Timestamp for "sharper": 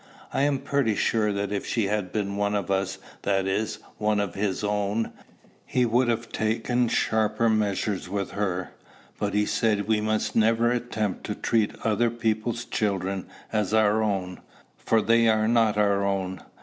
6.87-7.47